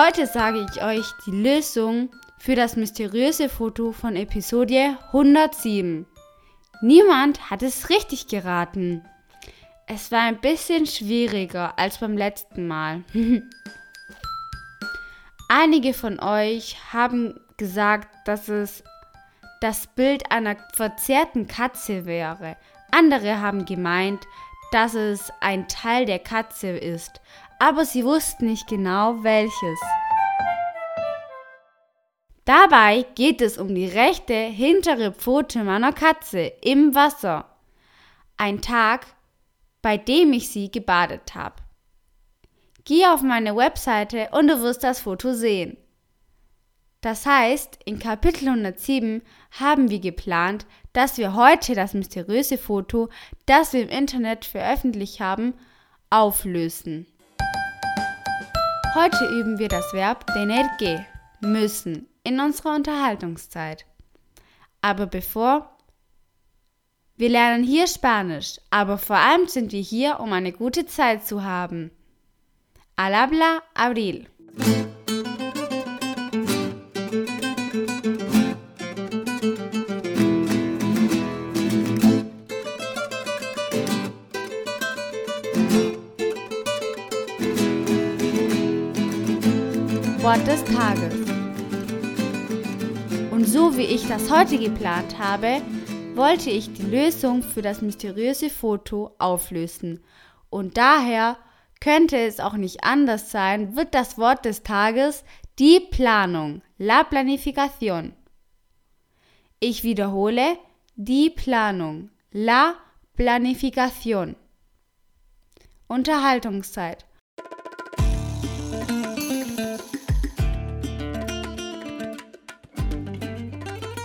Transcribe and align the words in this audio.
Heute 0.00 0.28
sage 0.28 0.64
ich 0.70 0.80
euch 0.80 1.06
die 1.26 1.32
Lösung 1.32 2.10
für 2.38 2.54
das 2.54 2.76
mysteriöse 2.76 3.48
Foto 3.48 3.90
von 3.90 4.14
Episode 4.14 4.96
107. 5.08 6.06
Niemand 6.82 7.50
hat 7.50 7.64
es 7.64 7.90
richtig 7.90 8.28
geraten. 8.28 9.04
Es 9.88 10.12
war 10.12 10.20
ein 10.20 10.40
bisschen 10.40 10.86
schwieriger 10.86 11.76
als 11.80 11.98
beim 11.98 12.16
letzten 12.16 12.68
Mal. 12.68 13.02
Einige 15.48 15.92
von 15.92 16.20
euch 16.20 16.76
haben 16.92 17.40
gesagt, 17.56 18.06
dass 18.24 18.48
es 18.48 18.84
das 19.60 19.88
Bild 19.88 20.30
einer 20.30 20.54
verzerrten 20.74 21.48
Katze 21.48 22.06
wäre. 22.06 22.56
Andere 22.92 23.40
haben 23.40 23.64
gemeint, 23.64 24.24
dass 24.70 24.94
es 24.94 25.32
ein 25.40 25.66
Teil 25.66 26.04
der 26.04 26.18
Katze 26.20 26.68
ist, 26.68 27.20
aber 27.58 27.84
sie 27.84 28.04
wussten 28.04 28.46
nicht 28.46 28.66
genau 28.68 29.22
welches. 29.22 29.80
Dabei 32.44 33.04
geht 33.14 33.42
es 33.42 33.58
um 33.58 33.74
die 33.74 33.86
rechte 33.86 34.34
hintere 34.34 35.12
Pfote 35.12 35.64
meiner 35.64 35.92
Katze 35.92 36.52
im 36.62 36.94
Wasser. 36.94 37.44
Ein 38.38 38.62
Tag, 38.62 39.06
bei 39.82 39.98
dem 39.98 40.32
ich 40.32 40.48
sie 40.48 40.70
gebadet 40.70 41.34
habe. 41.34 41.56
Geh 42.84 43.04
auf 43.06 43.20
meine 43.20 43.54
Webseite 43.54 44.30
und 44.32 44.48
du 44.48 44.62
wirst 44.62 44.82
das 44.82 45.00
Foto 45.00 45.34
sehen. 45.34 45.76
Das 47.02 47.26
heißt, 47.26 47.78
in 47.84 47.98
Kapitel 47.98 48.48
107 48.48 49.22
haben 49.52 49.90
wir 49.90 50.00
geplant, 50.00 50.66
dass 50.94 51.18
wir 51.18 51.34
heute 51.34 51.74
das 51.74 51.94
mysteriöse 51.94 52.58
Foto, 52.58 53.08
das 53.44 53.72
wir 53.72 53.82
im 53.82 53.88
Internet 53.90 54.46
veröffentlicht 54.46 55.20
haben, 55.20 55.52
auflösen. 56.10 57.06
Heute 59.00 59.26
üben 59.26 59.60
wir 59.60 59.68
das 59.68 59.92
Verb 59.92 60.26
tener 60.26 60.76
que, 60.76 61.06
müssen, 61.40 62.08
in 62.24 62.40
unserer 62.40 62.74
Unterhaltungszeit. 62.74 63.86
Aber 64.80 65.06
bevor 65.06 65.70
wir 67.16 67.28
lernen 67.28 67.62
hier 67.62 67.86
Spanisch, 67.86 68.56
aber 68.70 68.98
vor 68.98 69.18
allem 69.18 69.46
sind 69.46 69.70
wir 69.70 69.80
hier, 69.80 70.18
um 70.18 70.32
eine 70.32 70.50
gute 70.50 70.84
Zeit 70.86 71.24
zu 71.24 71.44
haben. 71.44 71.92
Al 72.96 73.14
habla 73.14 73.62
Abril. 73.72 74.26
Wort 90.28 90.46
des 90.46 90.62
Tages. 90.64 91.14
Und 93.30 93.46
so 93.46 93.78
wie 93.78 93.84
ich 93.84 94.06
das 94.08 94.30
heute 94.30 94.58
geplant 94.58 95.18
habe, 95.18 95.62
wollte 96.14 96.50
ich 96.50 96.70
die 96.70 96.82
Lösung 96.82 97.42
für 97.42 97.62
das 97.62 97.80
mysteriöse 97.80 98.50
Foto 98.50 99.14
auflösen. 99.18 100.04
Und 100.50 100.76
daher 100.76 101.38
könnte 101.80 102.18
es 102.18 102.40
auch 102.40 102.58
nicht 102.58 102.84
anders 102.84 103.30
sein, 103.30 103.74
wird 103.74 103.94
das 103.94 104.18
Wort 104.18 104.44
des 104.44 104.62
Tages 104.62 105.24
die 105.58 105.80
Planung, 105.80 106.60
la 106.76 107.04
planificación. 107.04 108.12
Ich 109.60 109.82
wiederhole, 109.82 110.58
die 110.94 111.30
Planung, 111.30 112.10
la 112.32 112.74
planificación. 113.16 114.36
Unterhaltungszeit. 115.86 117.07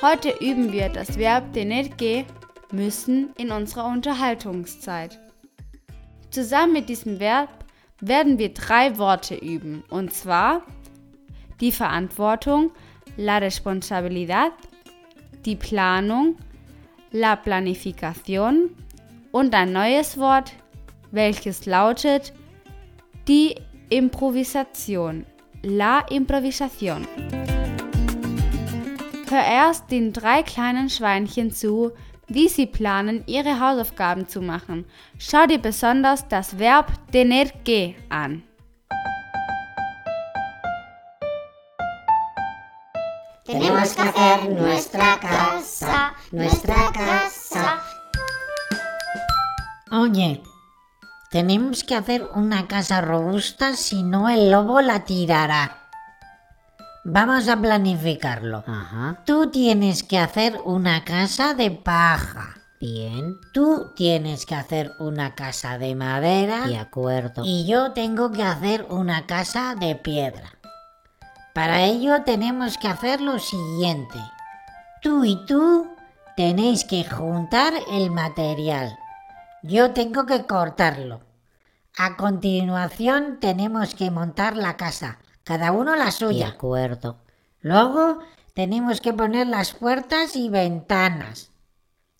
Heute 0.00 0.30
üben 0.40 0.70
wir 0.70 0.88
das 0.90 1.18
Verb 1.18 1.52
tener 1.54 1.82
müssen 2.70 3.30
in 3.36 3.50
unserer 3.50 3.86
Unterhaltungszeit. 3.86 5.18
Zusammen 6.30 6.74
mit 6.74 6.88
diesem 6.88 7.18
Verb 7.18 7.48
werden 8.00 8.38
wir 8.38 8.54
drei 8.54 8.96
Worte 8.96 9.34
üben, 9.34 9.82
und 9.90 10.12
zwar 10.14 10.62
die 11.60 11.72
Verantwortung, 11.72 12.70
la 13.16 13.38
responsabilidad, 13.38 14.52
die 15.44 15.56
Planung, 15.56 16.36
la 17.10 17.34
planificación 17.34 18.70
und 19.32 19.52
ein 19.52 19.72
neues 19.72 20.16
Wort, 20.16 20.52
welches 21.10 21.66
lautet 21.66 22.32
die 23.26 23.56
Improvisation, 23.88 25.26
la 25.62 26.06
improvisación. 26.08 27.04
Hör 29.30 29.44
erst 29.44 29.90
den 29.90 30.14
drei 30.14 30.42
kleinen 30.42 30.88
Schweinchen 30.88 31.50
zu, 31.50 31.92
wie 32.28 32.48
sie 32.48 32.66
planen, 32.66 33.24
ihre 33.26 33.60
Hausaufgaben 33.60 34.26
zu 34.26 34.40
machen. 34.40 34.86
Schau 35.18 35.46
dir 35.46 35.58
besonders 35.58 36.26
das 36.28 36.58
Verb 36.58 36.90
tener 37.12 37.46
que 37.64 37.94
an. 38.08 38.42
Tenemos 43.44 43.94
que 43.94 44.02
hacer 44.02 44.48
nuestra 44.50 45.18
casa, 45.20 46.12
nuestra 46.32 46.92
casa. 46.92 47.82
Oye, 49.90 50.42
tenemos 51.30 51.82
que 51.84 51.94
hacer 51.94 52.28
una 52.34 52.66
casa 52.66 53.00
robusta, 53.00 53.74
si 53.74 54.02
no 54.02 54.28
el 54.28 54.50
lobo 54.50 54.80
la 54.80 55.04
tirará. 55.04 55.77
Vamos 57.10 57.48
a 57.48 57.56
planificarlo. 57.56 58.64
Ajá. 58.66 59.22
Tú 59.24 59.50
tienes 59.50 60.02
que 60.02 60.18
hacer 60.18 60.60
una 60.66 61.04
casa 61.04 61.54
de 61.54 61.70
paja. 61.70 62.56
Bien. 62.80 63.38
Tú 63.54 63.92
tienes 63.96 64.44
que 64.44 64.54
hacer 64.54 64.92
una 64.98 65.34
casa 65.34 65.78
de 65.78 65.94
madera. 65.94 66.66
De 66.66 66.76
acuerdo. 66.76 67.42
Y 67.46 67.66
yo 67.66 67.92
tengo 67.92 68.30
que 68.30 68.42
hacer 68.42 68.86
una 68.90 69.26
casa 69.26 69.74
de 69.74 69.94
piedra. 69.94 70.52
Para 71.54 71.82
ello 71.82 72.24
tenemos 72.24 72.76
que 72.76 72.88
hacer 72.88 73.22
lo 73.22 73.38
siguiente. 73.38 74.18
Tú 75.00 75.24
y 75.24 75.46
tú 75.46 75.88
tenéis 76.36 76.84
que 76.84 77.04
juntar 77.04 77.72
el 77.90 78.10
material. 78.10 78.98
Yo 79.62 79.92
tengo 79.92 80.26
que 80.26 80.44
cortarlo. 80.44 81.22
A 81.96 82.16
continuación 82.18 83.38
tenemos 83.40 83.94
que 83.94 84.10
montar 84.10 84.58
la 84.58 84.76
casa, 84.76 85.18
cada 85.48 85.72
uno 85.72 85.96
la 85.96 86.04
De 86.04 86.12
suya. 86.12 86.48
acuerdo. 86.48 87.16
Luego 87.60 88.18
tenemos 88.52 89.00
que 89.00 89.14
poner 89.14 89.46
las 89.46 89.72
puertas 89.72 90.36
y 90.36 90.50
ventanas. 90.50 91.50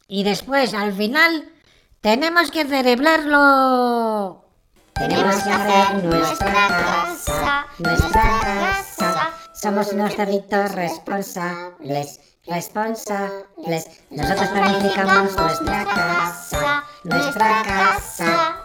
Y 0.06 0.24
después, 0.24 0.72
al 0.72 0.94
final, 0.94 1.52
tenemos 2.00 2.50
que 2.50 2.64
celebrarlo. 2.64 4.46
Tenemos 4.94 5.42
que 5.42 5.50
hacer 5.50 6.04
nuestra 6.04 6.68
casa, 6.68 7.66
nuestra 7.78 8.40
casa. 8.40 9.30
Somos 9.52 9.92
unos 9.92 10.14
cerditos 10.14 10.72
responsables, 10.72 12.20
responsables. 12.46 14.00
Nosotros 14.08 14.48
planificamos 14.48 15.36
nuestra 15.36 15.84
casa, 15.84 16.84
nuestra 17.04 17.62
casa. 17.62 18.57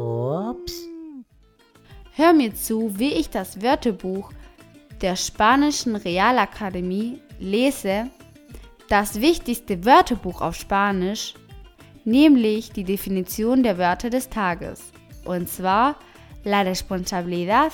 Ups. 0.00 0.88
Hör 2.12 2.32
mir 2.32 2.54
zu, 2.54 2.98
wie 2.98 3.12
ich 3.12 3.30
das 3.30 3.62
Wörterbuch 3.62 4.32
der 5.00 5.16
spanischen 5.16 5.96
Realakademie 5.96 7.20
lese, 7.38 8.10
das 8.88 9.20
wichtigste 9.20 9.84
Wörterbuch 9.84 10.40
auf 10.40 10.56
Spanisch, 10.56 11.34
nämlich 12.04 12.72
die 12.72 12.84
Definition 12.84 13.62
der 13.62 13.78
Wörter 13.78 14.10
des 14.10 14.28
Tages, 14.28 14.92
und 15.24 15.48
zwar 15.48 15.96
la 16.44 16.62
responsabilidad 16.62 17.72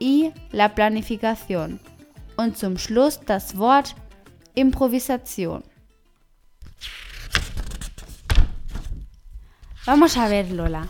y 0.00 0.32
la 0.52 0.68
planificación 0.68 1.78
und 2.36 2.56
zum 2.56 2.78
Schluss 2.78 3.20
das 3.26 3.56
Wort 3.56 3.94
Improvisation. 4.54 5.62
Vamos 9.84 10.16
a 10.16 10.26
ver, 10.26 10.44
Lola. 10.50 10.88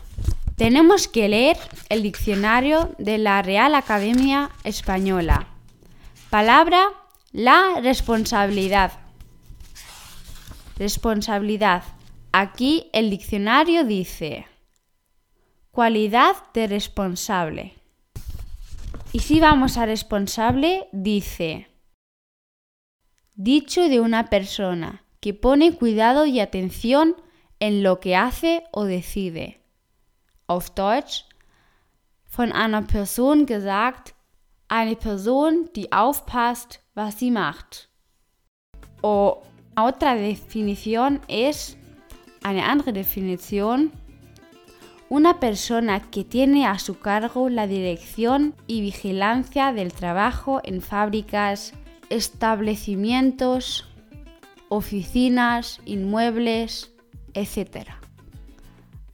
Tenemos 0.57 1.07
que 1.07 1.29
leer 1.29 1.59
el 1.91 2.03
diccionario 2.03 2.95
de 2.99 3.19
la 3.19 3.43
Real 3.43 3.75
Academia 3.75 4.51
Española. 4.65 5.49
Palabra, 6.31 6.89
la 7.33 7.81
responsabilidad. 7.83 8.93
Responsabilidad. 10.79 11.85
Aquí 12.33 12.89
el 12.95 13.11
diccionario 13.11 13.85
dice 13.85 14.47
cualidad 15.71 16.37
de 16.55 16.67
responsable. 16.69 17.75
Y 19.13 19.19
si 19.19 19.41
vamos 19.41 19.77
a 19.77 19.85
responsable, 19.85 20.89
dice 20.91 21.69
dicho 23.35 23.91
de 23.91 24.01
una 24.01 24.31
persona 24.31 25.05
que 25.21 25.35
pone 25.35 25.77
cuidado 25.77 26.25
y 26.25 26.41
atención 26.41 27.15
en 27.61 27.83
lo 27.83 28.01
que 28.01 28.17
hace 28.17 28.65
o 28.73 28.85
decide. 28.85 29.66
Auf 30.47 30.71
Deutsch, 30.71 31.25
von 32.25 32.53
einer 32.53 32.83
Person 32.83 33.47
gesagt, 33.47 34.15
eine 34.69 34.97
Person, 34.97 35.69
die 35.75 35.93
aufpasst, 35.93 36.81
was 36.95 37.19
sie 37.19 37.31
macht. 37.31 37.89
O 39.03 39.43
otra 39.77 40.15
definición 40.15 41.21
es, 41.29 41.77
eine 42.43 42.65
andere 42.65 42.93
definición, 42.93 43.93
una 45.09 45.39
persona 45.39 46.01
que 46.01 46.25
tiene 46.25 46.67
a 46.67 46.79
su 46.79 46.99
cargo 46.99 47.49
la 47.49 47.67
dirección 47.67 48.55
y 48.67 48.81
vigilancia 48.81 49.73
del 49.73 49.93
trabajo 49.93 50.61
en 50.65 50.81
fábricas, 50.81 51.75
establecimientos, 52.09 53.87
oficinas, 54.69 55.81
inmuebles, 55.85 56.93
etc. 57.35 58.06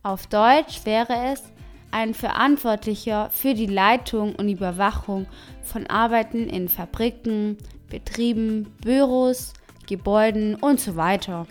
Auf 0.05 0.27
Deutsch 0.27 0.85
wäre 0.85 1.33
es 1.33 1.45
ein 1.93 2.13
Verantwortlicher 2.13 3.31
für 3.31 3.55
die 3.55 3.67
Leitung 3.67 4.35
und 4.35 4.49
Überwachung 4.49 5.27
von 5.63 5.87
Arbeiten 5.87 6.49
in 6.49 6.69
Fabriken, 6.69 7.57
Betrieben, 7.89 8.75
Büros, 8.83 9.53
Gebäuden 9.87 10.57
und 10.57 10.81
so 10.81 10.97
weiter. 10.97 11.47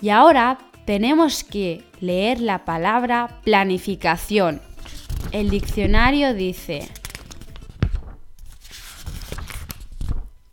Y 0.00 0.10
ahora 0.10 0.58
tenemos 0.86 1.44
que 1.44 1.84
leer 2.00 2.40
la 2.40 2.64
palabra 2.64 3.28
planificación. 3.44 4.60
El 5.30 5.50
diccionario 5.50 6.34
dice 6.34 6.88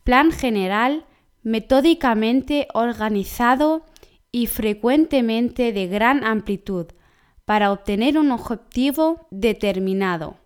plan 0.03 0.31
general 0.31 1.05
metódicamente 1.41 2.67
organizado 2.75 3.83
y 4.31 4.45
frecuentemente 4.45 5.73
de 5.73 5.87
gran 5.87 6.23
amplitud 6.23 6.85
para 7.49 7.71
obtener 7.71 8.19
un 8.19 8.31
objetivo 8.31 9.25
determinado, 9.31 10.37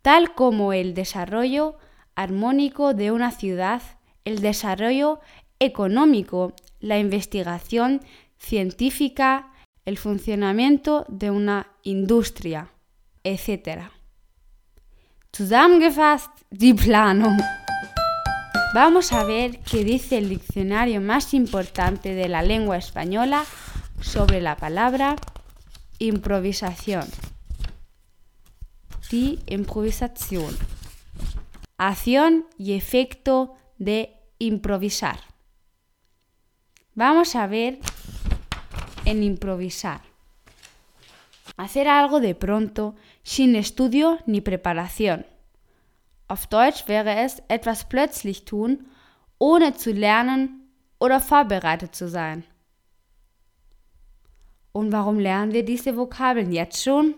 tal 0.00 0.34
como 0.34 0.72
el 0.72 0.94
desarrollo 0.94 1.76
armónico 2.14 2.94
de 2.94 3.10
una 3.12 3.30
ciudad, 3.30 3.82
el 4.24 4.40
desarrollo 4.40 5.20
económico, 5.58 6.54
la 6.80 6.98
investigación 6.98 8.00
científica, 8.38 9.52
el 9.84 9.98
funcionamiento 9.98 11.04
de 11.08 11.30
una 11.30 11.66
industria, 11.82 12.70
etc. 13.22 13.90
Zusammengefasst, 15.36 16.30
die 16.48 16.74
Planung. 16.74 17.38
Vamos 18.72 19.12
a 19.12 19.24
ver 19.24 19.58
qué 19.70 19.84
dice 19.84 20.16
el 20.16 20.30
diccionario 20.30 21.02
más 21.02 21.34
importante 21.34 22.14
de 22.14 22.30
la 22.30 22.40
lengua 22.40 22.78
española 22.78 23.44
sobre 24.00 24.40
la 24.40 24.56
palabra 24.56 25.16
improvisación. 26.00 27.06
Die 29.10 29.38
Improvisation. 29.46 30.56
Acción 31.76 32.46
y 32.58 32.72
efecto 32.72 33.54
de 33.78 34.16
improvisar. 34.38 35.20
Vamos 36.94 37.36
a 37.36 37.46
ver 37.46 37.78
en 39.04 39.22
improvisar. 39.22 40.00
Hacer 41.58 41.86
algo 41.86 42.20
de 42.20 42.34
pronto, 42.34 42.94
sin 43.22 43.54
estudio 43.54 44.18
ni 44.26 44.40
preparación. 44.40 45.26
Auf 46.28 46.46
Deutsch 46.46 46.88
wäre 46.88 47.24
es 47.24 47.42
etwas 47.48 47.84
plötzlich 47.84 48.46
tun, 48.46 48.88
ohne 49.38 49.74
zu 49.74 49.92
lernen 49.92 50.72
oder 50.98 51.20
vorbereitet 51.20 51.94
zu 51.94 52.08
sein. 52.08 52.44
Und 54.72 54.92
warum 54.92 55.18
lernen 55.18 55.52
wir 55.52 55.64
diese 55.64 55.96
Vokabeln 55.96 56.52
jetzt 56.52 56.82
schon? 56.82 57.14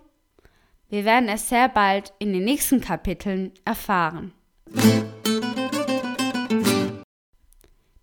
Wir 0.89 1.05
werden 1.05 1.29
es 1.29 1.49
sehr 1.49 1.69
bald 1.69 2.13
in 2.19 2.33
den 2.33 2.45
nächsten 2.45 2.81
Kapiteln 2.81 3.53
erfahren. 3.65 4.33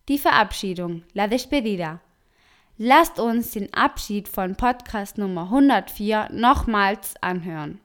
Die 0.07 0.18
Verabschiedung, 0.18 1.04
la 1.13 1.28
despedida. 1.28 2.00
Lasst 2.78 3.19
uns 3.19 3.51
den 3.51 3.74
Abschied 3.74 4.28
von 4.28 4.56
Podcast 4.56 5.18
Nummer 5.18 5.44
104 5.44 6.30
nochmals 6.31 7.16
anhören. 7.22 7.80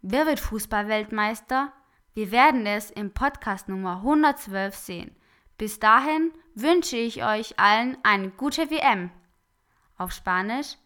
Wer 0.00 0.26
wird 0.26 0.40
Fußballweltmeister? 0.40 1.72
Wir 2.14 2.30
werden 2.30 2.64
es 2.64 2.90
im 2.90 3.12
Podcast 3.12 3.68
Nummer 3.68 3.96
112 3.96 4.74
sehen. 4.74 5.16
Bis 5.58 5.80
dahin 5.80 6.30
wünsche 6.54 6.96
ich 6.96 7.24
euch 7.24 7.58
allen 7.58 7.98
eine 8.04 8.30
gute 8.30 8.70
WM. 8.70 9.10
Auf 9.98 10.12
Spanisch, 10.12 10.76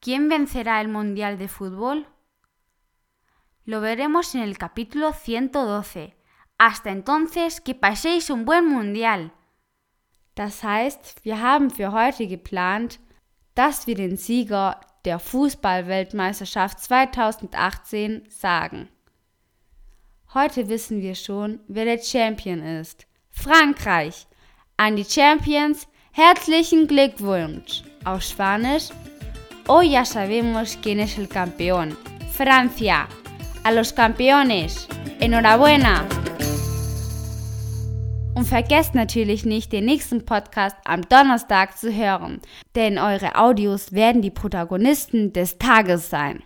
¿quién 0.00 0.28
vencerá 0.28 0.80
el 0.80 0.88
Mundial 0.88 1.38
de 1.38 1.48
Fútbol? 1.48 2.06
Lo 3.64 3.80
veremos 3.80 4.34
en 4.34 4.42
el 4.42 4.58
capítulo 4.58 5.12
112. 5.12 6.16
Hasta 6.58 6.90
entonces, 6.90 7.60
que 7.60 7.74
paséis 7.74 8.30
un 8.30 8.44
buen 8.44 8.66
Mundial. 8.66 9.32
Das 10.34 10.64
heißt, 10.64 11.24
wir 11.24 11.40
haben 11.40 11.70
für 11.70 11.92
heute 11.92 12.26
geplant, 12.26 12.98
dass 13.54 13.86
wir 13.86 13.94
den 13.94 14.16
Sieger 14.16 14.80
der 15.04 15.20
Fußballweltmeisterschaft 15.20 16.80
2018 16.80 18.24
sagen. 18.28 18.88
Heute 20.34 20.68
wissen 20.68 21.00
wir 21.00 21.14
schon, 21.14 21.60
wer 21.68 21.84
der 21.84 22.02
Champion 22.02 22.60
ist. 22.60 23.06
Frankreich. 23.30 24.26
An 24.76 24.96
die 24.96 25.04
Champions 25.04 25.86
herzlichen 26.14 26.86
Glückwunsch. 26.86 27.82
Auf 28.04 28.22
Spanisch. 28.22 28.90
Hoy 29.68 29.90
ya 29.90 30.04
sabemos 30.04 30.78
quién 30.80 31.00
es 31.00 31.18
el 31.18 31.28
campeón. 31.28 31.96
Francia. 32.32 33.08
A 33.64 33.72
los 33.72 33.92
campeones. 33.92 34.86
Enhorabuena. 35.18 36.04
Und 38.36 38.46
vergesst 38.46 38.94
natürlich 38.94 39.44
nicht, 39.44 39.72
den 39.72 39.86
nächsten 39.86 40.24
Podcast 40.24 40.76
am 40.84 41.02
Donnerstag 41.02 41.76
zu 41.76 41.92
hören, 41.92 42.40
denn 42.76 42.98
eure 42.98 43.36
Audios 43.36 43.92
werden 43.92 44.22
die 44.22 44.30
Protagonisten 44.30 45.32
des 45.32 45.58
Tages 45.58 46.10
sein. 46.10 46.44